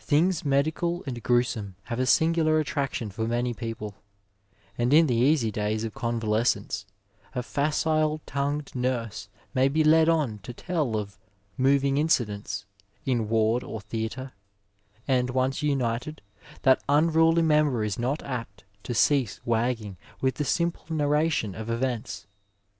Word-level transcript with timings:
Things 0.00 0.44
medical 0.44 1.04
and 1.06 1.22
gruesome 1.22 1.76
have 1.84 2.00
a 2.00 2.04
singular 2.06 2.58
attraction 2.58 3.10
for 3.12 3.28
many 3.28 3.54
people, 3.54 3.94
and 4.76 4.92
in 4.92 5.06
the 5.06 5.14
easy 5.14 5.52
days 5.52 5.84
of 5.84 5.94
convalescence 5.94 6.84
a 7.32 7.44
facile 7.44 8.20
tongued 8.26 8.74
nurse 8.74 9.28
may 9.54 9.68
be 9.68 9.84
led 9.84 10.08
on 10.08 10.40
to 10.40 10.52
tell 10.52 10.96
of 10.96 11.16
*' 11.38 11.50
moving 11.56 11.96
incidents" 11.96 12.66
in 13.04 13.28
ward 13.28 13.62
or 13.62 13.80
theatre, 13.80 14.32
and 15.06 15.30
once 15.30 15.62
untied, 15.62 16.22
that 16.62 16.82
unruly 16.88 17.42
member 17.42 17.84
is 17.84 18.00
not 18.00 18.24
apt 18.24 18.64
to 18.82 18.94
cease 18.94 19.40
wagging 19.44 19.96
with 20.20 20.34
the 20.38 20.44
simple 20.44 20.86
narration 20.92 21.54
of 21.54 21.70
events. 21.70 22.26